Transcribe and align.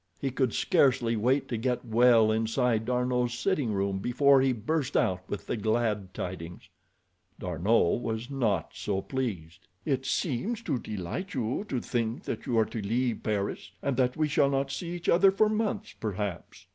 He 0.19 0.31
could 0.31 0.51
scarcely 0.51 1.15
wait 1.15 1.47
to 1.49 1.57
get 1.57 1.85
well 1.85 2.31
inside 2.31 2.85
D'Arnot's 2.85 3.35
sitting 3.37 3.71
room 3.71 3.99
before 3.99 4.41
he 4.41 4.51
burst 4.51 4.97
out 4.97 5.21
with 5.29 5.45
the 5.45 5.55
glad 5.55 6.11
tidings. 6.11 6.69
D'Arnot 7.37 8.01
was 8.01 8.27
not 8.27 8.71
so 8.73 9.03
pleased. 9.03 9.67
"It 9.85 10.07
seems 10.07 10.63
to 10.63 10.79
delight 10.79 11.35
you 11.35 11.65
to 11.69 11.79
think 11.79 12.23
that 12.23 12.47
you 12.47 12.57
are 12.57 12.65
to 12.65 12.81
leave 12.81 13.21
Paris, 13.21 13.73
and 13.83 13.95
that 13.97 14.17
we 14.17 14.27
shall 14.27 14.49
not 14.49 14.71
see 14.71 14.89
each 14.89 15.07
other 15.07 15.29
for 15.31 15.47
months, 15.47 15.93
perhaps. 15.93 16.65